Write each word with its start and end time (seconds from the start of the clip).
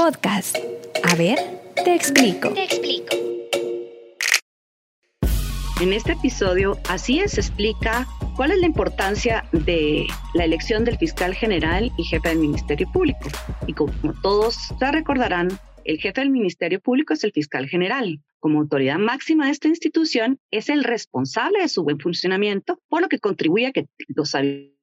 Podcast. 0.00 0.56
A 1.04 1.14
ver, 1.14 1.36
te 1.84 1.94
explico. 1.94 2.54
Te 2.54 2.64
explico. 2.64 3.14
En 5.78 5.92
este 5.92 6.12
episodio, 6.12 6.78
así 6.88 7.18
es, 7.18 7.36
explica 7.36 8.06
cuál 8.34 8.52
es 8.52 8.60
la 8.60 8.66
importancia 8.66 9.44
de 9.52 10.06
la 10.32 10.46
elección 10.46 10.86
del 10.86 10.96
fiscal 10.96 11.34
general 11.34 11.92
y 11.98 12.04
jefe 12.04 12.30
del 12.30 12.38
Ministerio 12.38 12.90
Público. 12.90 13.28
Y 13.66 13.74
como 13.74 13.92
todos 14.22 14.56
ya 14.80 14.90
recordarán, 14.90 15.48
el 15.84 15.98
jefe 15.98 16.22
del 16.22 16.30
Ministerio 16.30 16.80
Público 16.80 17.12
es 17.12 17.22
el 17.22 17.32
fiscal 17.32 17.68
general. 17.68 18.20
Como 18.38 18.60
autoridad 18.60 18.96
máxima 18.96 19.44
de 19.44 19.52
esta 19.52 19.68
institución, 19.68 20.38
es 20.50 20.70
el 20.70 20.82
responsable 20.82 21.60
de 21.60 21.68
su 21.68 21.84
buen 21.84 22.00
funcionamiento, 22.00 22.80
por 22.88 23.02
lo 23.02 23.10
que 23.10 23.18
contribuye 23.18 23.66
a 23.66 23.72
que 23.72 23.84
los 24.08 24.34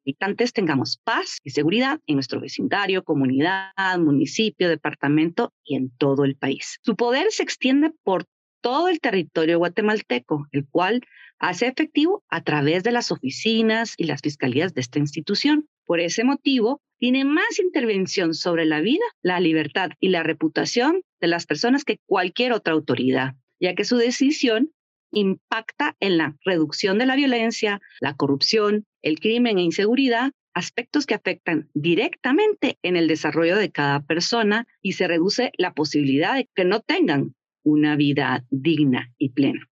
habitantes 0.08 0.54
tengamos 0.54 1.02
paz 1.04 1.40
y 1.44 1.50
seguridad 1.50 2.00
en 2.08 2.16
nuestro 2.16 2.40
vecindario, 2.40 3.04
comunidad, 3.04 3.74
municipio, 4.00 4.70
departamento 4.70 5.52
y 5.66 5.76
en 5.76 5.90
todo 5.98 6.24
el 6.24 6.38
país. 6.38 6.80
Su 6.82 6.96
poder 6.96 7.28
se 7.32 7.44
extiende 7.44 7.92
por 8.04 8.24
todo 8.62 8.88
el 8.88 9.02
territorio 9.02 9.58
guatemalteco, 9.58 10.48
el 10.54 10.66
cual 10.66 11.02
hace 11.40 11.68
efectivo 11.68 12.24
a 12.30 12.42
través 12.42 12.84
de 12.84 12.94
las 12.94 13.12
oficinas 13.12 13.96
y 13.98 14.06
las 14.06 14.22
fiscalías 14.22 14.74
de 14.74 14.82
esta 14.82 14.98
institución. 14.98 15.68
Por 15.86 16.00
ese 16.00 16.24
motivo, 16.24 16.82
tiene 17.00 17.26
más 17.26 17.60
intervención 17.60 18.34
sobre 18.34 18.66
la 18.66 18.80
vida, 18.80 19.04
la 19.22 19.42
libertad 19.42 19.90
y 20.00 20.08
la 20.08 20.24
reputación 20.24 21.02
de 21.20 21.28
las 21.28 21.46
personas 21.46 21.84
que 21.84 22.00
cualquier 22.06 22.54
otra 22.54 22.74
autoridad, 22.74 23.36
ya 23.60 23.76
que 23.76 23.84
su 23.84 23.98
decisión 23.98 24.72
impacta 25.12 25.96
en 26.00 26.18
la 26.18 26.36
reducción 26.44 26.98
de 26.98 27.06
la 27.06 27.16
violencia, 27.16 27.80
la 28.00 28.16
corrupción, 28.16 28.86
el 29.08 29.22
crimen 29.22 29.58
e 29.58 29.62
inseguridad, 29.62 30.32
aspectos 30.54 31.06
que 31.06 31.14
afectan 31.14 31.70
directamente 31.74 32.78
en 32.82 32.98
el 32.98 33.08
desarrollo 33.08 33.56
de 33.56 33.72
cada 33.72 34.06
persona 34.06 34.68
y 34.82 34.94
se 34.94 35.08
reduce 35.08 35.52
la 35.58 35.74
posibilidad 35.74 36.36
de 36.36 36.50
que 36.54 36.66
no 36.66 36.82
tengan 36.82 37.34
una 37.64 37.96
vida 37.96 38.46
digna 38.50 39.14
y 39.18 39.30
plena. 39.30 39.70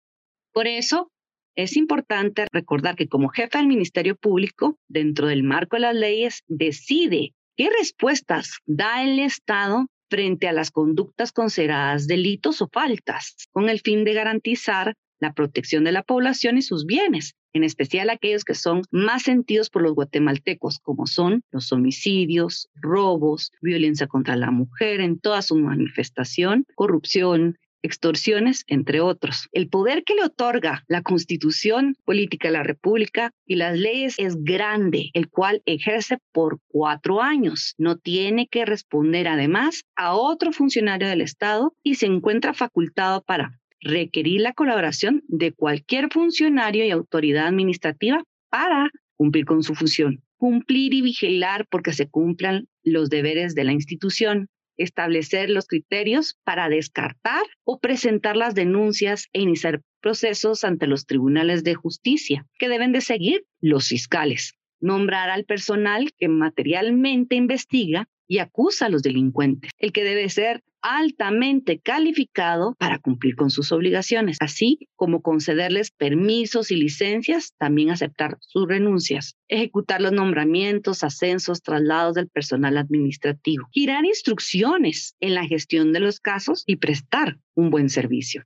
Por 0.52 0.66
eso, 0.68 1.12
es 1.56 1.78
importante 1.78 2.48
recordar 2.52 2.95
que 2.95 3.08
como 3.08 3.30
jefe 3.30 3.59
del 3.59 3.68
Ministerio 3.68 4.16
Público, 4.16 4.80
dentro 4.88 5.28
del 5.28 5.44
marco 5.44 5.75
de 5.75 5.81
las 5.81 5.96
leyes, 5.96 6.44
decide 6.48 7.34
qué 7.56 7.70
respuestas 7.78 8.58
da 8.66 9.03
el 9.03 9.20
Estado 9.20 9.88
frente 10.09 10.48
a 10.48 10.53
las 10.53 10.72
conductas 10.72 11.31
consideradas 11.31 12.08
delitos 12.08 12.64
o 12.64 12.70
faltas, 12.72 13.36
con 13.52 13.70
el 13.70 13.81
fin 13.81 14.06
de 14.06 14.14
garantizar 14.14 14.96
la 15.20 15.34
protección 15.34 15.84
de 15.84 15.92
la 15.92 16.02
población 16.02 16.58
y 16.58 16.64
sus 16.64 16.86
bienes, 16.86 17.36
en 17.53 17.64
especial 17.64 18.09
aquellos 18.09 18.44
que 18.44 18.55
son 18.55 18.83
más 18.92 19.23
sentidos 19.23 19.69
por 19.69 19.81
los 19.81 19.94
guatemaltecos, 19.94 20.80
como 20.80 21.08
son 21.08 21.44
los 21.52 21.72
homicidios, 21.72 22.69
robos, 22.75 23.52
violencia 23.61 24.08
contra 24.08 24.36
la 24.36 24.52
mujer 24.52 25.02
en 25.02 25.19
toda 25.19 25.41
su 25.41 25.56
manifestación, 25.58 26.66
corrupción, 26.75 27.58
extorsiones, 27.81 28.64
entre 28.67 29.02
otros. 29.02 29.47
El 29.52 29.69
poder 29.69 30.03
que 30.03 30.16
le 30.16 30.23
otorga 30.23 30.83
la 30.88 31.02
constitución 31.02 31.95
política 32.06 32.50
de 32.50 32.53
la 32.53 32.64
República 32.64 33.31
y 33.45 33.56
las 33.56 33.78
leyes 33.78 34.16
es 34.17 34.44
grande, 34.44 35.11
el 35.13 35.30
cual 35.30 35.61
ejerce 35.66 36.17
por 36.31 36.59
cuatro 36.67 37.22
años. 37.22 37.75
No 37.78 37.97
tiene 37.97 38.47
que 38.47 38.66
responder 38.66 39.28
además 39.28 39.84
a 39.95 40.16
otro 40.16 40.52
funcionario 40.52 41.08
del 41.08 41.22
Estado 41.22 41.73
y 41.84 41.95
se 41.95 42.06
encuentra 42.06 42.53
facultado 42.53 43.22
para 43.22 43.59
requerir 43.81 44.41
la 44.41 44.53
colaboración 44.53 45.23
de 45.27 45.52
cualquier 45.52 46.09
funcionario 46.11 46.85
y 46.85 46.91
autoridad 46.91 47.47
administrativa 47.47 48.23
para 48.49 48.89
cumplir 49.16 49.45
con 49.45 49.63
su 49.63 49.75
función. 49.75 50.23
Cumplir 50.38 50.94
y 50.94 51.02
vigilar 51.02 51.67
porque 51.69 51.94
se 51.94 52.09
cumplan 52.09 52.67
los 52.83 53.09
deberes 53.09 53.55
de 53.55 53.66
la 53.66 53.73
institución, 53.73 54.47
establecer 54.77 55.50
los 55.50 55.67
criterios 55.67 56.38
para 56.44 56.69
descartar 56.69 57.44
o 57.66 57.79
presentar 57.79 58.38
las 58.38 58.56
denuncias 58.56 59.28
e 59.34 59.41
iniciar 59.41 59.81
procesos 60.01 60.63
ante 60.63 60.88
los 60.88 61.06
tribunales 61.06 61.63
de 61.63 61.75
justicia 61.75 62.45
que 62.57 62.69
deben 62.69 62.94
de 62.94 63.01
seguir 63.01 63.44
los 63.59 63.89
fiscales. 63.89 64.53
Nombrar 64.79 65.29
al 65.29 65.44
personal 65.44 66.12
que 66.18 66.29
materialmente 66.29 67.35
investiga 67.35 68.07
y 68.29 68.38
acusa 68.38 68.85
a 68.85 68.90
los 68.90 69.01
delincuentes, 69.01 69.72
el 69.79 69.91
que 69.91 70.03
debe 70.03 70.29
ser 70.29 70.63
altamente 70.81 71.79
calificado 71.79 72.75
para 72.78 73.00
cumplir 73.00 73.35
con 73.35 73.50
sus 73.50 73.72
obligaciones, 73.72 74.38
así 74.40 74.88
como 74.95 75.22
concederles 75.22 75.91
permisos 75.91 76.72
y 76.72 76.75
licencias, 76.75 77.53
también 77.57 77.89
aceptar 77.89 78.38
sus 78.39 78.68
renuncias, 78.68 79.35
ejecutar 79.47 80.00
los 80.00 80.12
nombramientos, 80.12 81.03
ascensos, 81.03 81.63
traslados 81.63 82.13
del 82.13 82.29
personal 82.29 82.78
administrativo, 82.78 83.68
girar 83.72 84.06
instrucciones 84.06 85.16
en 85.19 85.34
la 85.34 85.45
gestión 85.45 85.91
de 85.91 86.00
los 86.00 86.19
casos 86.19 86.63
y 86.68 86.78
prestar 86.78 87.39
un 87.56 87.72
buen 87.72 87.89
servicio, 87.89 88.44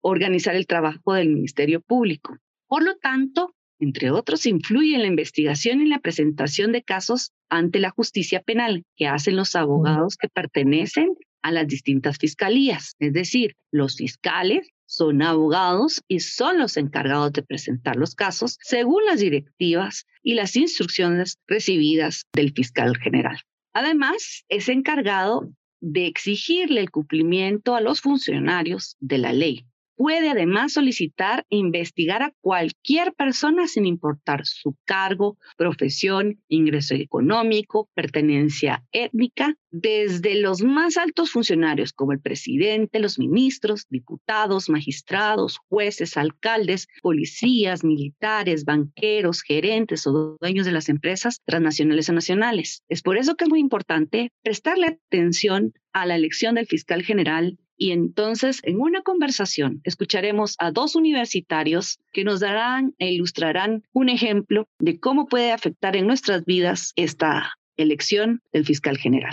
organizar 0.00 0.54
el 0.54 0.68
trabajo 0.68 1.14
del 1.14 1.28
Ministerio 1.28 1.80
Público. 1.80 2.38
Por 2.68 2.84
lo 2.84 2.96
tanto, 2.96 3.55
entre 3.78 4.10
otros, 4.10 4.46
influye 4.46 4.94
en 4.94 5.02
la 5.02 5.08
investigación 5.08 5.80
y 5.80 5.88
la 5.88 5.98
presentación 5.98 6.72
de 6.72 6.82
casos 6.82 7.32
ante 7.48 7.78
la 7.78 7.90
justicia 7.90 8.40
penal 8.40 8.84
que 8.96 9.06
hacen 9.06 9.36
los 9.36 9.54
abogados 9.54 10.16
que 10.16 10.28
pertenecen 10.28 11.14
a 11.42 11.52
las 11.52 11.68
distintas 11.68 12.18
fiscalías. 12.18 12.94
Es 12.98 13.12
decir, 13.12 13.54
los 13.70 13.96
fiscales 13.96 14.68
son 14.86 15.22
abogados 15.22 16.02
y 16.08 16.20
son 16.20 16.58
los 16.58 16.76
encargados 16.76 17.32
de 17.32 17.42
presentar 17.42 17.96
los 17.96 18.14
casos 18.14 18.58
según 18.62 19.04
las 19.04 19.20
directivas 19.20 20.06
y 20.22 20.34
las 20.34 20.56
instrucciones 20.56 21.38
recibidas 21.46 22.24
del 22.32 22.52
fiscal 22.52 22.96
general. 22.96 23.38
Además, 23.72 24.44
es 24.48 24.68
encargado 24.68 25.50
de 25.80 26.06
exigirle 26.06 26.80
el 26.80 26.90
cumplimiento 26.90 27.74
a 27.74 27.80
los 27.80 28.00
funcionarios 28.00 28.96
de 29.00 29.18
la 29.18 29.32
ley, 29.32 29.66
puede 29.96 30.30
además 30.30 30.74
solicitar 30.74 31.46
e 31.50 31.56
investigar 31.56 32.22
a 32.22 32.32
cualquier 32.40 33.14
persona 33.14 33.66
sin 33.66 33.86
importar 33.86 34.46
su 34.46 34.76
cargo, 34.84 35.38
profesión, 35.56 36.40
ingreso 36.48 36.94
económico, 36.94 37.88
pertenencia 37.94 38.84
étnica, 38.92 39.56
desde 39.70 40.40
los 40.40 40.62
más 40.62 40.96
altos 40.96 41.30
funcionarios 41.30 41.92
como 41.92 42.12
el 42.12 42.20
presidente, 42.20 42.98
los 42.98 43.18
ministros, 43.18 43.86
diputados, 43.90 44.70
magistrados, 44.70 45.58
jueces, 45.68 46.16
alcaldes, 46.16 46.88
policías, 47.02 47.84
militares, 47.84 48.64
banqueros, 48.64 49.42
gerentes 49.42 50.06
o 50.06 50.36
dueños 50.40 50.66
de 50.66 50.72
las 50.72 50.88
empresas 50.88 51.40
transnacionales 51.44 52.08
o 52.08 52.12
nacionales. 52.12 52.82
Es 52.88 53.02
por 53.02 53.18
eso 53.18 53.34
que 53.34 53.44
es 53.44 53.50
muy 53.50 53.60
importante 53.60 54.32
prestarle 54.42 54.98
atención 55.08 55.72
a 55.92 56.06
la 56.06 56.14
elección 56.14 56.54
del 56.54 56.66
fiscal 56.66 57.02
general 57.02 57.58
y 57.78 57.92
entonces, 57.92 58.60
en 58.62 58.80
una 58.80 59.02
conversación, 59.02 59.80
escucharemos 59.84 60.56
a 60.58 60.70
dos 60.70 60.96
universitarios 60.96 62.00
que 62.12 62.24
nos 62.24 62.40
darán 62.40 62.94
e 62.98 63.12
ilustrarán 63.12 63.84
un 63.92 64.08
ejemplo 64.08 64.66
de 64.78 64.98
cómo 64.98 65.26
puede 65.26 65.52
afectar 65.52 65.94
en 65.94 66.06
nuestras 66.06 66.44
vidas 66.46 66.92
esta 66.96 67.52
elección 67.76 68.40
del 68.52 68.64
fiscal 68.64 68.96
general. 68.96 69.32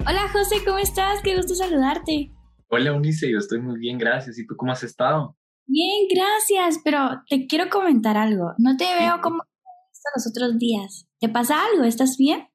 Hola 0.00 0.28
José, 0.32 0.56
¿cómo 0.64 0.78
estás? 0.78 1.20
Qué 1.22 1.36
gusto 1.36 1.54
saludarte. 1.54 2.32
Hola 2.68 2.92
Unice, 2.92 3.30
yo 3.30 3.38
estoy 3.38 3.60
muy 3.60 3.78
bien, 3.78 3.96
gracias. 3.96 4.38
¿Y 4.38 4.46
tú 4.46 4.56
cómo 4.56 4.72
has 4.72 4.82
estado? 4.82 5.36
Bien, 5.66 6.08
gracias, 6.12 6.80
pero 6.82 7.22
te 7.28 7.46
quiero 7.46 7.70
comentar 7.70 8.16
algo. 8.16 8.54
No 8.58 8.76
te 8.76 8.86
veo 8.98 9.20
como 9.22 9.44
los 10.16 10.26
otros 10.26 10.58
días. 10.58 11.06
¿Te 11.20 11.28
pasa 11.28 11.64
algo? 11.64 11.84
¿Estás 11.84 12.16
bien? 12.18 12.49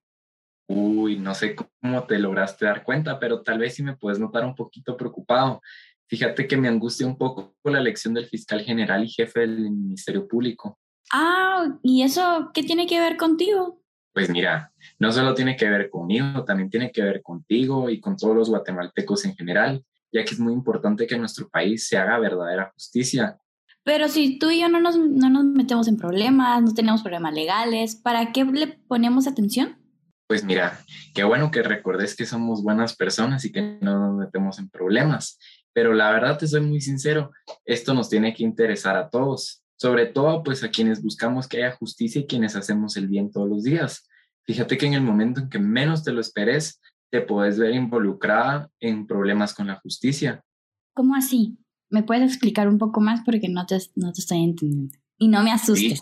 Uy, 0.67 1.19
no 1.19 1.35
sé 1.35 1.55
cómo 1.55 2.05
te 2.05 2.17
lograste 2.17 2.65
dar 2.65 2.83
cuenta, 2.83 3.19
pero 3.19 3.41
tal 3.41 3.59
vez 3.59 3.75
sí 3.75 3.83
me 3.83 3.95
puedes 3.95 4.19
notar 4.19 4.45
un 4.45 4.55
poquito 4.55 4.97
preocupado. 4.97 5.61
Fíjate 6.07 6.47
que 6.47 6.57
me 6.57 6.67
angustia 6.67 7.05
un 7.05 7.17
poco 7.17 7.55
la 7.63 7.79
elección 7.79 8.13
del 8.13 8.27
fiscal 8.27 8.61
general 8.61 9.03
y 9.03 9.09
jefe 9.09 9.41
del 9.41 9.71
Ministerio 9.71 10.27
Público. 10.27 10.79
Ah, 11.11 11.77
¿y 11.83 12.03
eso 12.03 12.51
qué 12.53 12.63
tiene 12.63 12.87
que 12.87 12.99
ver 12.99 13.17
contigo? 13.17 13.81
Pues 14.13 14.29
mira, 14.29 14.71
no 14.97 15.11
solo 15.11 15.33
tiene 15.33 15.55
que 15.55 15.69
ver 15.69 15.89
conmigo, 15.89 16.45
también 16.45 16.69
tiene 16.69 16.91
que 16.91 17.03
ver 17.03 17.21
contigo 17.21 17.89
y 17.89 17.99
con 17.99 18.15
todos 18.15 18.35
los 18.35 18.49
guatemaltecos 18.49 19.25
en 19.25 19.35
general, 19.35 19.83
ya 20.11 20.23
que 20.23 20.33
es 20.33 20.39
muy 20.39 20.53
importante 20.53 21.05
que 21.05 21.15
en 21.15 21.21
nuestro 21.21 21.49
país 21.49 21.87
se 21.87 21.97
haga 21.97 22.17
verdadera 22.17 22.71
justicia. 22.73 23.37
Pero 23.83 24.07
si 24.07 24.39
tú 24.39 24.49
y 24.49 24.61
yo 24.61 24.69
no 24.69 24.79
nos, 24.79 24.97
no 24.97 25.29
nos 25.29 25.43
metemos 25.43 25.87
en 25.87 25.97
problemas, 25.97 26.63
no 26.63 26.73
tenemos 26.73 27.03
problemas 27.03 27.33
legales, 27.33 27.95
¿para 27.95 28.31
qué 28.31 28.45
le 28.45 28.67
ponemos 28.67 29.27
atención? 29.27 29.77
Pues 30.27 30.43
mira, 30.43 30.79
qué 31.13 31.23
bueno 31.23 31.51
que 31.51 31.61
recordes 31.61 32.15
que 32.15 32.25
somos 32.25 32.63
buenas 32.63 32.95
personas 32.95 33.45
y 33.45 33.51
que 33.51 33.77
no 33.81 33.99
nos 33.99 34.17
metemos 34.17 34.57
en 34.57 34.69
problemas. 34.69 35.37
Pero 35.71 35.93
la 35.93 36.11
verdad 36.11 36.37
te 36.37 36.47
soy 36.47 36.61
muy 36.61 36.81
sincero, 36.81 37.31
esto 37.63 37.93
nos 37.93 38.09
tiene 38.09 38.33
que 38.33 38.43
interesar 38.43 38.95
a 38.97 39.09
todos, 39.09 39.63
sobre 39.77 40.07
todo 40.07 40.41
pues 40.41 40.63
a 40.63 40.69
quienes 40.69 41.03
buscamos 41.03 41.47
que 41.47 41.57
haya 41.57 41.75
justicia 41.75 42.21
y 42.21 42.27
quienes 42.27 42.55
hacemos 42.55 42.97
el 42.97 43.07
bien 43.07 43.31
todos 43.31 43.49
los 43.49 43.63
días. 43.63 44.07
Fíjate 44.45 44.77
que 44.77 44.87
en 44.87 44.93
el 44.93 45.01
momento 45.01 45.41
en 45.41 45.49
que 45.49 45.59
menos 45.59 46.03
te 46.03 46.11
lo 46.11 46.21
esperes, 46.21 46.81
te 47.11 47.21
puedes 47.21 47.59
ver 47.59 47.73
involucrada 47.73 48.69
en 48.79 49.05
problemas 49.05 49.53
con 49.53 49.67
la 49.67 49.75
justicia. 49.75 50.43
¿Cómo 50.95 51.15
así? 51.15 51.57
¿Me 51.89 52.03
puedes 52.03 52.23
explicar 52.23 52.67
un 52.67 52.77
poco 52.77 52.99
más 52.99 53.21
porque 53.23 53.49
no 53.49 53.65
te, 53.65 53.77
no 53.95 54.11
te 54.11 54.21
estoy 54.21 54.43
entendiendo? 54.43 54.97
Y 55.17 55.27
no 55.27 55.43
me 55.43 55.51
asustes. 55.51 56.01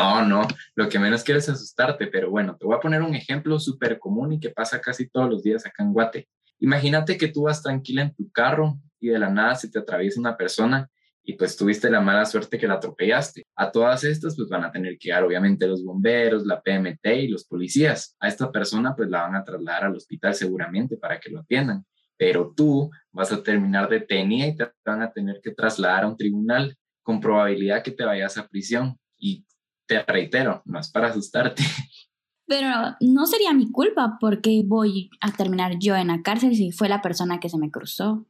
No, 0.00 0.24
no, 0.24 0.48
lo 0.76 0.88
que 0.88 0.98
menos 0.98 1.22
quiero 1.22 1.40
es 1.40 1.48
asustarte, 1.50 2.06
pero 2.06 2.30
bueno, 2.30 2.56
te 2.56 2.64
voy 2.64 2.74
a 2.74 2.80
poner 2.80 3.02
un 3.02 3.14
ejemplo 3.14 3.58
súper 3.58 3.98
común 3.98 4.32
y 4.32 4.40
que 4.40 4.48
pasa 4.48 4.80
casi 4.80 5.10
todos 5.10 5.28
los 5.28 5.42
días 5.42 5.66
acá 5.66 5.82
en 5.82 5.92
Guate. 5.92 6.26
Imagínate 6.58 7.18
que 7.18 7.28
tú 7.28 7.42
vas 7.42 7.62
tranquila 7.62 8.02
en 8.02 8.14
tu 8.14 8.30
carro 8.30 8.78
y 8.98 9.08
de 9.08 9.18
la 9.18 9.28
nada 9.28 9.54
se 9.56 9.70
te 9.70 9.78
atraviesa 9.78 10.18
una 10.18 10.38
persona 10.38 10.88
y 11.22 11.34
pues 11.34 11.54
tuviste 11.54 11.90
la 11.90 12.00
mala 12.00 12.24
suerte 12.24 12.56
que 12.56 12.66
la 12.66 12.74
atropellaste. 12.74 13.46
A 13.56 13.70
todas 13.70 14.02
estas 14.04 14.36
pues 14.36 14.48
van 14.48 14.64
a 14.64 14.72
tener 14.72 14.96
que 14.98 15.10
dar 15.10 15.22
obviamente 15.22 15.66
los 15.66 15.84
bomberos, 15.84 16.46
la 16.46 16.62
PMT 16.62 17.06
y 17.06 17.28
los 17.28 17.44
policías. 17.44 18.16
A 18.20 18.28
esta 18.28 18.50
persona 18.50 18.96
pues 18.96 19.10
la 19.10 19.22
van 19.22 19.34
a 19.34 19.44
trasladar 19.44 19.84
al 19.84 19.96
hospital 19.96 20.34
seguramente 20.34 20.96
para 20.96 21.20
que 21.20 21.28
lo 21.28 21.40
atiendan. 21.40 21.84
Pero 22.16 22.54
tú 22.56 22.90
vas 23.12 23.32
a 23.32 23.42
terminar 23.42 23.90
detenida 23.90 24.46
y 24.46 24.56
te 24.56 24.66
van 24.84 25.02
a 25.02 25.12
tener 25.12 25.40
que 25.42 25.52
trasladar 25.52 26.04
a 26.04 26.08
un 26.08 26.16
tribunal 26.16 26.74
con 27.02 27.20
probabilidad 27.20 27.82
que 27.82 27.90
te 27.90 28.04
vayas 28.04 28.38
a 28.38 28.48
prisión. 28.48 28.98
Y 29.18 29.44
te 29.90 30.02
reitero, 30.04 30.62
no 30.66 30.78
es 30.78 30.88
para 30.88 31.08
asustarte. 31.08 31.62
Pero 32.46 32.68
no 33.00 33.26
sería 33.26 33.52
mi 33.52 33.70
culpa 33.70 34.18
porque 34.20 34.62
voy 34.64 35.10
a 35.20 35.32
terminar 35.32 35.78
yo 35.80 35.96
en 35.96 36.08
la 36.08 36.22
cárcel 36.22 36.54
si 36.54 36.70
fue 36.70 36.88
la 36.88 37.02
persona 37.02 37.40
que 37.40 37.48
se 37.48 37.58
me 37.58 37.70
cruzó. 37.70 38.26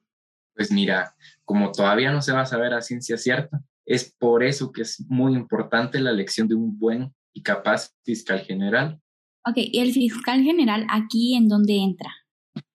Pues 0.55 0.73
mira, 0.73 1.15
como 1.45 1.71
todavía 1.73 2.12
no 2.12 2.23
se 2.23 2.33
va 2.33 2.43
a 2.43 2.47
saber 2.47 2.73
a 2.75 2.83
ciencia 2.83 3.17
cierta, 3.17 3.62
es 3.87 4.15
por 4.19 4.43
eso 4.43 4.73
que 4.73 4.83
es 4.83 5.05
muy 5.09 5.35
importante 5.35 6.01
la 6.01 6.11
elección 6.11 6.49
de 6.49 6.55
un 6.55 6.79
buen 6.79 7.15
y 7.35 7.43
capaz 7.43 7.93
fiscal 8.05 8.41
general. 8.41 9.01
Ok, 9.47 9.56
¿y 9.56 9.81
el 9.81 9.93
fiscal 9.93 10.43
general 10.43 10.87
aquí 10.91 11.35
en 11.35 11.49
dónde 11.49 11.77
entra? 11.77 12.11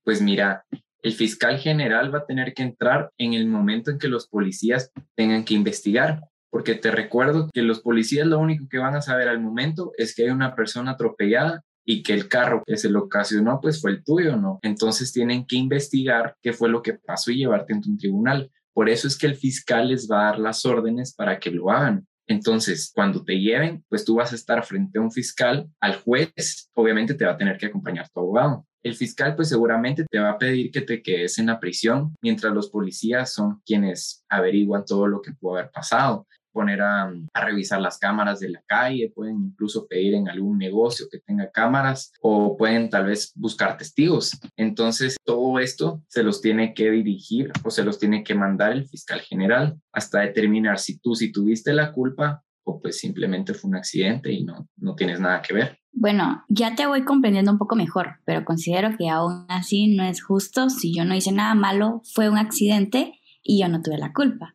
Pues 0.04 0.22
mira, 0.22 0.66
el 1.02 1.14
fiscal 1.14 1.60
general 1.60 2.14
va 2.14 2.20
a 2.20 2.26
tener 2.26 2.54
que 2.54 2.64
entrar 2.64 3.12
en 3.18 3.34
el 3.34 3.48
momento 3.48 3.92
en 3.92 4.00
que 4.00 4.08
los 4.08 4.28
policías 4.28 4.92
tengan 5.16 5.44
que 5.44 5.54
investigar, 5.54 6.22
porque 6.56 6.76
te 6.76 6.90
recuerdo 6.90 7.50
que 7.54 7.64
los 7.64 7.82
policías 7.82 8.26
lo 8.26 8.40
único 8.40 8.70
que 8.70 8.78
van 8.78 8.96
a 8.96 9.02
saber 9.02 9.28
al 9.28 9.42
momento 9.42 9.92
es 9.98 10.16
que 10.16 10.24
hay 10.24 10.30
una 10.30 10.56
persona 10.56 10.92
atropellada 10.92 11.66
y 11.84 12.02
que 12.02 12.14
el 12.14 12.30
carro 12.30 12.64
que 12.66 12.78
se 12.78 12.90
lo 12.90 13.02
ocasionó 13.02 13.60
pues 13.62 13.82
fue 13.82 13.92
el 13.92 14.06
tuyo, 14.06 14.38
¿no? 14.38 14.60
Entonces 14.62 15.12
tienen 15.12 15.46
que 15.46 15.58
investigar 15.58 16.38
qué 16.42 16.54
fue 16.54 16.70
lo 16.70 16.82
que 16.82 16.94
pasó 16.94 17.30
y 17.30 17.40
llevarte 17.40 17.74
ante 17.74 17.90
un 17.90 17.98
tribunal. 17.98 18.50
Por 18.74 18.88
eso 18.88 19.06
es 19.06 19.18
que 19.18 19.28
el 19.28 19.36
fiscal 19.36 19.90
les 19.90 20.10
va 20.10 20.22
a 20.22 20.26
dar 20.28 20.40
las 20.40 20.66
órdenes 20.66 21.14
para 21.14 21.40
que 21.40 21.52
lo 21.52 21.72
hagan. 21.72 22.08
Entonces, 22.26 22.90
cuando 22.96 23.26
te 23.26 23.38
lleven, 23.38 23.84
pues 23.90 24.06
tú 24.06 24.16
vas 24.16 24.32
a 24.32 24.36
estar 24.36 24.64
frente 24.64 24.98
a 24.98 25.02
un 25.02 25.12
fiscal, 25.12 25.68
al 25.82 25.98
juez, 25.98 26.70
obviamente 26.74 27.16
te 27.16 27.26
va 27.26 27.34
a 27.34 27.38
tener 27.38 27.58
que 27.58 27.66
acompañar 27.66 28.08
tu 28.08 28.22
abogado. 28.22 28.66
El 28.82 28.96
fiscal 28.96 29.36
pues 29.36 29.50
seguramente 29.50 30.06
te 30.10 30.20
va 30.20 30.30
a 30.30 30.38
pedir 30.38 30.72
que 30.72 30.82
te 30.82 31.04
quedes 31.04 31.38
en 31.38 31.48
la 31.48 31.60
prisión, 31.60 32.16
mientras 32.22 32.54
los 32.54 32.70
policías 32.70 33.34
son 33.34 33.62
quienes 33.66 34.24
averiguan 34.30 34.86
todo 34.86 35.06
lo 35.08 35.22
que 35.22 35.34
pudo 35.34 35.58
haber 35.58 35.72
pasado 35.72 36.26
poner 36.56 36.82
a, 36.82 37.12
revisar 37.34 37.82
las 37.82 38.00
cámaras 38.00 38.40
de 38.40 38.50
la 38.50 38.64
calle, 38.66 39.12
pueden 39.14 39.36
incluso 39.48 39.88
pedir 39.88 40.14
en 40.14 40.30
algún 40.30 40.58
negocio 40.58 41.08
que 41.12 41.20
tenga 41.20 41.52
cámaras 41.52 42.14
o 42.22 42.56
pueden 42.56 42.90
tal 42.90 43.08
vez 43.08 43.34
buscar 43.36 43.78
testigos. 43.78 44.40
Entonces, 44.56 45.18
todo 45.26 45.60
esto 45.60 46.02
se 46.08 46.24
los 46.24 46.42
tiene 46.42 46.74
que 46.74 46.90
dirigir 46.90 47.52
o 47.66 47.70
se 47.70 47.84
los 47.84 48.00
tiene 48.00 48.24
que 48.24 48.36
mandar 48.36 48.72
el 48.72 48.88
fiscal 48.88 49.20
general 49.20 49.78
hasta 49.92 50.22
determinar 50.22 50.80
si 50.80 50.98
tú, 50.98 51.14
si 51.14 51.30
tuviste 51.34 51.74
la 51.74 51.92
culpa 51.92 52.42
o 52.64 52.80
pues 52.80 53.00
simplemente 53.00 53.54
fue 53.54 53.70
un 53.70 53.76
accidente 53.76 54.32
y 54.32 54.46
no, 54.46 54.70
no 54.78 54.96
tienes 54.96 55.20
nada 55.20 55.42
que 55.42 55.54
ver. 55.54 55.80
Bueno, 55.92 56.46
ya 56.48 56.74
te 56.74 56.88
voy 56.88 57.04
comprendiendo 57.04 57.52
un 57.52 57.58
poco 57.58 57.76
mejor, 57.76 58.22
pero 58.26 58.46
considero 58.46 58.96
que 58.98 59.10
aún 59.10 59.46
así 59.50 59.94
no 59.94 60.04
es 60.04 60.24
justo 60.24 60.70
si 60.70 60.96
yo 60.96 61.04
no 61.04 61.16
hice 61.16 61.34
nada 61.34 61.54
malo, 61.54 62.02
fue 62.14 62.30
un 62.30 62.38
accidente 62.38 63.20
y 63.44 63.60
yo 63.62 63.68
no 63.68 63.82
tuve 63.82 63.98
la 63.98 64.14
culpa 64.14 64.55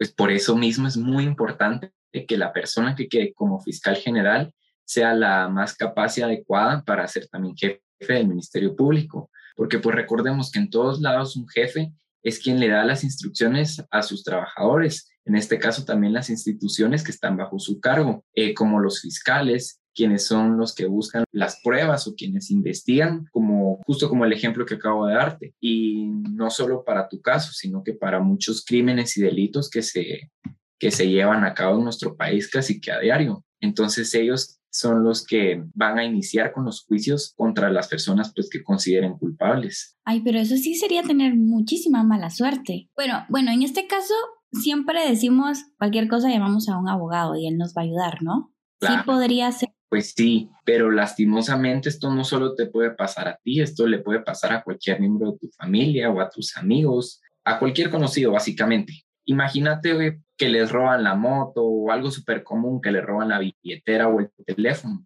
pues 0.00 0.12
por 0.14 0.32
eso 0.32 0.56
mismo 0.56 0.88
es 0.88 0.96
muy 0.96 1.24
importante 1.24 1.92
que 2.26 2.38
la 2.38 2.54
persona 2.54 2.96
que 2.96 3.06
quede 3.06 3.34
como 3.34 3.60
fiscal 3.60 3.96
general 3.96 4.50
sea 4.82 5.12
la 5.12 5.46
más 5.50 5.76
capaz 5.76 6.16
y 6.16 6.22
adecuada 6.22 6.82
para 6.82 7.06
ser 7.06 7.28
también 7.28 7.54
jefe 7.54 7.82
del 8.00 8.26
Ministerio 8.26 8.74
Público, 8.74 9.30
porque 9.56 9.78
pues 9.78 9.94
recordemos 9.94 10.50
que 10.50 10.58
en 10.58 10.70
todos 10.70 11.02
lados 11.02 11.36
un 11.36 11.46
jefe 11.48 11.92
es 12.22 12.38
quien 12.38 12.58
le 12.58 12.68
da 12.68 12.82
las 12.82 13.04
instrucciones 13.04 13.84
a 13.90 14.00
sus 14.00 14.24
trabajadores, 14.24 15.10
en 15.26 15.36
este 15.36 15.58
caso 15.58 15.84
también 15.84 16.14
las 16.14 16.30
instituciones 16.30 17.04
que 17.04 17.10
están 17.10 17.36
bajo 17.36 17.58
su 17.58 17.78
cargo, 17.78 18.24
eh, 18.32 18.54
como 18.54 18.80
los 18.80 19.02
fiscales, 19.02 19.79
quienes 19.94 20.26
son 20.26 20.56
los 20.56 20.74
que 20.74 20.86
buscan 20.86 21.24
las 21.32 21.60
pruebas 21.62 22.06
o 22.06 22.14
quienes 22.14 22.50
investigan, 22.50 23.26
como 23.32 23.80
justo 23.86 24.08
como 24.08 24.24
el 24.24 24.32
ejemplo 24.32 24.66
que 24.66 24.74
acabo 24.74 25.06
de 25.06 25.14
darte. 25.14 25.54
Y 25.60 26.06
no 26.30 26.50
solo 26.50 26.84
para 26.84 27.08
tu 27.08 27.20
caso, 27.20 27.52
sino 27.52 27.82
que 27.82 27.92
para 27.92 28.20
muchos 28.20 28.64
crímenes 28.64 29.16
y 29.16 29.22
delitos 29.22 29.68
que 29.70 29.82
se, 29.82 30.30
que 30.78 30.90
se 30.90 31.08
llevan 31.08 31.44
a 31.44 31.54
cabo 31.54 31.78
en 31.78 31.84
nuestro 31.84 32.16
país 32.16 32.48
casi 32.48 32.80
que 32.80 32.92
a 32.92 33.00
diario. 33.00 33.44
Entonces 33.60 34.14
ellos 34.14 34.60
son 34.72 35.04
los 35.04 35.26
que 35.26 35.64
van 35.74 35.98
a 35.98 36.04
iniciar 36.04 36.52
con 36.52 36.64
los 36.64 36.84
juicios 36.84 37.34
contra 37.36 37.70
las 37.70 37.88
personas 37.88 38.32
pues 38.34 38.48
que 38.48 38.62
consideren 38.62 39.18
culpables. 39.18 39.96
Ay, 40.04 40.22
pero 40.22 40.38
eso 40.38 40.56
sí 40.56 40.76
sería 40.76 41.02
tener 41.02 41.34
muchísima 41.34 42.02
mala 42.04 42.30
suerte. 42.30 42.88
Bueno, 42.96 43.24
bueno, 43.28 43.50
en 43.50 43.62
este 43.62 43.86
caso 43.86 44.14
siempre 44.52 45.06
decimos 45.08 45.64
cualquier 45.78 46.08
cosa 46.08 46.28
llamamos 46.28 46.68
a 46.68 46.78
un 46.78 46.88
abogado 46.88 47.36
y 47.36 47.46
él 47.46 47.58
nos 47.58 47.74
va 47.76 47.82
a 47.82 47.84
ayudar, 47.84 48.22
¿no? 48.22 48.52
Sí 48.80 48.92
podría 49.04 49.52
ser 49.52 49.69
pues 49.90 50.14
sí, 50.16 50.48
pero 50.64 50.88
lastimosamente 50.90 51.88
esto 51.88 52.14
no 52.14 52.22
solo 52.22 52.54
te 52.54 52.66
puede 52.66 52.92
pasar 52.92 53.26
a 53.26 53.36
ti, 53.42 53.60
esto 53.60 53.88
le 53.88 53.98
puede 53.98 54.20
pasar 54.20 54.52
a 54.52 54.62
cualquier 54.62 55.00
miembro 55.00 55.32
de 55.32 55.38
tu 55.38 55.48
familia 55.48 56.08
o 56.10 56.20
a 56.20 56.30
tus 56.30 56.56
amigos, 56.56 57.20
a 57.44 57.58
cualquier 57.58 57.90
conocido 57.90 58.30
básicamente. 58.30 58.92
Imagínate 59.24 60.20
que 60.36 60.48
les 60.48 60.70
roban 60.70 61.02
la 61.02 61.16
moto 61.16 61.64
o 61.64 61.90
algo 61.90 62.08
súper 62.12 62.44
común, 62.44 62.80
que 62.80 62.92
le 62.92 63.00
roban 63.00 63.30
la 63.30 63.40
billetera 63.40 64.08
o 64.08 64.20
el 64.20 64.30
teléfono. 64.46 65.04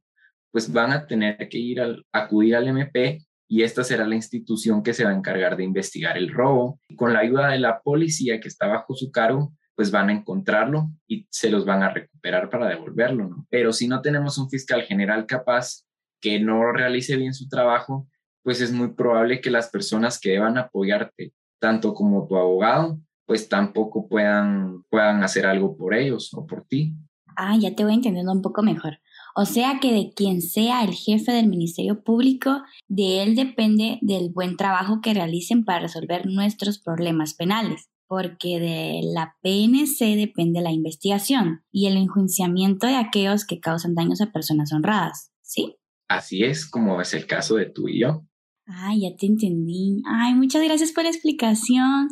Pues 0.53 0.71
van 0.71 0.93
a 0.93 1.07
tener 1.07 1.49
que 1.49 1.59
ir 1.59 1.81
a 1.81 1.97
acudir 2.13 2.55
al 2.55 2.69
MP 2.69 3.25
y 3.49 3.63
esta 3.63 3.85
será 3.85 4.07
la 4.07 4.17
institución 4.17 4.83
que 4.83 4.93
se 4.93 5.05
va 5.05 5.11
a 5.11 5.17
encargar 5.17 5.57
de 5.57 5.65
investigar 5.65 6.19
el 6.19 6.31
robo. 6.31 6.79
Con 6.95 7.15
la 7.15 7.21
ayuda 7.21 7.49
de 7.49 7.59
la 7.59 7.81
policía 7.81 8.39
que 8.39 8.49
está 8.49 8.67
bajo 8.67 8.95
su 8.95 9.11
cargo, 9.11 9.55
pues 9.75 9.91
van 9.91 10.09
a 10.09 10.13
encontrarlo 10.13 10.91
y 11.07 11.27
se 11.31 11.51
los 11.51 11.65
van 11.65 11.83
a 11.83 11.91
recuperar 11.91 12.49
para 12.51 12.69
devolverlo, 12.69 13.29
¿no? 13.29 13.47
Pero 13.51 13.73
si 13.73 13.89
no 13.89 14.03
tenemos 14.03 14.39
un 14.39 14.49
fiscal 14.49 14.83
general 14.83 15.27
capaz 15.27 15.85
que 16.21 16.39
no 16.41 16.73
realice 16.73 17.17
bien 17.17 17.35
su 17.35 17.49
trabajo, 17.49 18.09
pues 18.43 18.61
es 18.61 18.73
muy 18.73 18.93
probable 18.93 19.41
que 19.41 19.51
las 19.51 19.69
personas 19.71 20.21
que 20.21 20.31
deban 20.31 20.59
apoyarte, 20.59 21.33
tanto 21.59 21.95
como 21.95 22.27
tu 22.27 22.37
abogado, 22.37 23.01
pues 23.27 23.49
tampoco 23.49 24.07
puedan, 24.09 24.85
puedan 24.91 25.25
hacer 25.25 25.47
algo 25.47 25.77
por 25.77 25.95
ellos 25.95 26.33
o 26.35 26.47
por 26.47 26.65
ti. 26.67 26.95
Ah, 27.37 27.57
ya 27.59 27.75
te 27.75 27.85
voy 27.85 27.95
entendiendo 27.95 28.33
un 28.33 28.43
poco 28.43 28.63
mejor. 28.63 29.01
O 29.35 29.45
sea 29.45 29.81
que 29.81 29.93
de 29.93 30.13
quien 30.15 30.41
sea 30.41 30.85
el 30.85 30.95
jefe 30.95 31.33
del 31.33 31.49
Ministerio 31.49 32.05
Público, 32.05 32.63
de 32.87 33.23
él 33.25 33.35
depende 33.35 33.99
del 34.03 34.31
buen 34.31 34.57
trabajo 34.57 35.01
que 35.01 35.15
realicen 35.15 35.65
para 35.65 35.81
resolver 35.81 36.27
nuestros 36.27 36.79
problemas 36.79 37.35
penales 37.35 37.89
porque 38.07 38.61
de 38.61 39.01
la 39.03 39.37
PNC 39.43 40.17
depende 40.17 40.61
la 40.61 40.73
investigación 40.73 41.65
y 41.73 41.87
el 41.87 41.97
enjuiciamiento 41.97 42.87
de 42.87 42.97
aquellos 42.97 43.45
que 43.47 43.61
causan 43.61 43.95
daños 43.95 44.21
a 44.21 44.33
personas 44.33 44.73
honradas, 44.73 45.33
¿sí? 45.43 45.77
Así 46.09 46.45
es 46.45 46.69
como 46.69 47.01
es 47.01 47.15
el 47.15 47.27
caso 47.27 47.57
de 47.57 47.67
tú 47.67 47.89
y 47.89 48.01
yo. 48.01 48.25
Ay, 48.67 49.03
ya 49.03 49.17
te 49.17 49.27
entendí. 49.27 50.03
Ay, 50.07 50.35
muchas 50.35 50.63
gracias 50.63 50.93
por 50.93 51.05
la 51.05 51.11
explicación. 51.11 52.09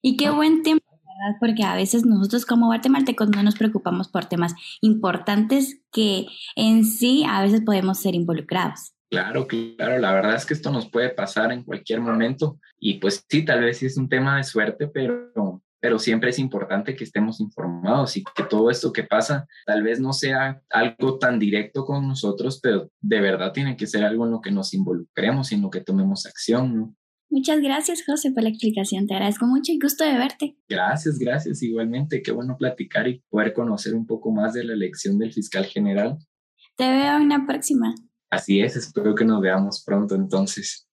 Y 0.00 0.16
qué 0.16 0.30
buen 0.30 0.62
tema, 0.62 0.80
¿verdad? 0.90 1.38
Porque 1.38 1.62
a 1.62 1.76
veces 1.76 2.04
nosotros 2.04 2.44
como 2.44 2.66
guatemaltecos 2.66 3.28
no 3.28 3.42
nos 3.42 3.54
preocupamos 3.56 4.08
por 4.08 4.24
temas 4.24 4.54
importantes 4.80 5.80
que 5.92 6.26
en 6.56 6.84
sí 6.84 7.24
a 7.28 7.42
veces 7.42 7.60
podemos 7.60 8.00
ser 8.00 8.14
involucrados. 8.14 8.91
Claro, 9.12 9.46
claro, 9.46 9.98
la 9.98 10.14
verdad 10.14 10.36
es 10.36 10.46
que 10.46 10.54
esto 10.54 10.70
nos 10.72 10.88
puede 10.88 11.10
pasar 11.10 11.52
en 11.52 11.64
cualquier 11.64 12.00
momento 12.00 12.58
y 12.78 12.94
pues 12.94 13.22
sí, 13.28 13.44
tal 13.44 13.60
vez 13.60 13.76
sí 13.76 13.84
es 13.84 13.98
un 13.98 14.08
tema 14.08 14.38
de 14.38 14.44
suerte, 14.44 14.88
pero, 14.88 15.62
pero 15.80 15.98
siempre 15.98 16.30
es 16.30 16.38
importante 16.38 16.96
que 16.96 17.04
estemos 17.04 17.38
informados 17.38 18.16
y 18.16 18.24
que 18.24 18.44
todo 18.44 18.70
esto 18.70 18.90
que 18.90 19.02
pasa 19.02 19.46
tal 19.66 19.82
vez 19.82 20.00
no 20.00 20.14
sea 20.14 20.62
algo 20.70 21.18
tan 21.18 21.38
directo 21.38 21.84
con 21.84 22.08
nosotros, 22.08 22.58
pero 22.62 22.88
de 23.02 23.20
verdad 23.20 23.52
tiene 23.52 23.76
que 23.76 23.86
ser 23.86 24.02
algo 24.02 24.24
en 24.24 24.30
lo 24.30 24.40
que 24.40 24.50
nos 24.50 24.72
involucremos 24.72 25.52
y 25.52 25.56
en 25.56 25.60
lo 25.60 25.68
que 25.68 25.82
tomemos 25.82 26.24
acción, 26.24 26.74
¿no? 26.74 26.96
Muchas 27.28 27.60
gracias, 27.60 28.04
José, 28.06 28.32
por 28.32 28.44
la 28.44 28.48
explicación. 28.48 29.06
Te 29.06 29.12
agradezco 29.12 29.44
mucho 29.44 29.72
y 29.72 29.78
gusto 29.78 30.04
de 30.04 30.16
verte. 30.16 30.56
Gracias, 30.70 31.18
gracias. 31.18 31.62
Igualmente, 31.62 32.22
qué 32.22 32.32
bueno 32.32 32.56
platicar 32.56 33.08
y 33.08 33.22
poder 33.28 33.52
conocer 33.52 33.94
un 33.94 34.06
poco 34.06 34.32
más 34.32 34.54
de 34.54 34.64
la 34.64 34.72
elección 34.72 35.18
del 35.18 35.34
fiscal 35.34 35.66
general. 35.66 36.16
Te 36.76 36.90
veo 36.90 37.18
en 37.18 37.28
la 37.28 37.44
próxima. 37.46 37.94
Así 38.32 38.62
es, 38.62 38.76
espero 38.76 39.14
que 39.14 39.26
nos 39.26 39.42
veamos 39.42 39.82
pronto 39.84 40.14
entonces. 40.14 40.88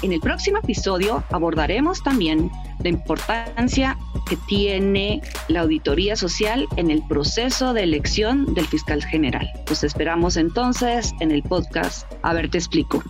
En 0.00 0.14
el 0.14 0.20
próximo 0.20 0.58
episodio 0.58 1.22
abordaremos 1.30 2.02
también 2.02 2.50
la 2.82 2.88
importancia 2.88 3.98
que 4.26 4.38
tiene 4.48 5.20
la 5.48 5.60
auditoría 5.60 6.16
social 6.16 6.66
en 6.76 6.90
el 6.90 7.06
proceso 7.06 7.74
de 7.74 7.82
elección 7.82 8.54
del 8.54 8.66
fiscal 8.66 9.04
general. 9.04 9.46
Los 9.68 9.84
esperamos 9.84 10.38
entonces 10.38 11.12
en 11.20 11.30
el 11.30 11.42
podcast 11.42 12.10
A 12.22 12.32
ver, 12.32 12.48
te 12.48 12.56
explico. 12.56 13.02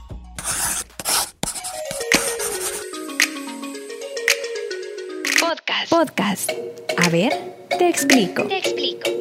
Podcast. 5.39 5.91
Podcast. 5.91 6.51
A 6.97 7.09
ver, 7.11 7.33
Te 7.79 7.89
explico. 7.89 8.43
Te 8.49 8.59
explico. 8.59 9.18